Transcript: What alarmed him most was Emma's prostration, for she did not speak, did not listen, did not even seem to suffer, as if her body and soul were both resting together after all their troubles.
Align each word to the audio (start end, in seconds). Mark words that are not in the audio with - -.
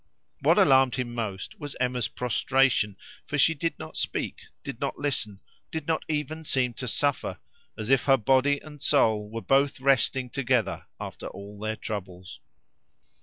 What 0.39 0.57
alarmed 0.57 0.95
him 0.95 1.13
most 1.13 1.59
was 1.59 1.75
Emma's 1.79 2.07
prostration, 2.07 2.97
for 3.23 3.37
she 3.37 3.53
did 3.53 3.77
not 3.77 3.95
speak, 3.97 4.47
did 4.63 4.81
not 4.81 4.97
listen, 4.97 5.41
did 5.69 5.85
not 5.87 6.03
even 6.07 6.43
seem 6.43 6.73
to 6.73 6.87
suffer, 6.87 7.37
as 7.77 7.87
if 7.87 8.05
her 8.05 8.17
body 8.17 8.59
and 8.63 8.81
soul 8.81 9.29
were 9.29 9.43
both 9.43 9.79
resting 9.79 10.31
together 10.31 10.87
after 10.99 11.27
all 11.27 11.59
their 11.59 11.75
troubles. 11.75 12.39